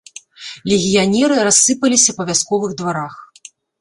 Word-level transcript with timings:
Легіянеры 0.71 1.35
рассыпаліся 1.49 2.11
па 2.21 2.27
вясковых 2.31 2.75
дварах. 2.81 3.13